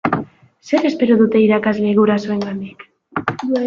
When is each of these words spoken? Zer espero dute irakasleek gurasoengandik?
Zer 0.69 0.87
espero 0.91 1.19
dute 1.21 1.43
irakasleek 1.45 2.03
gurasoengandik? 2.03 2.87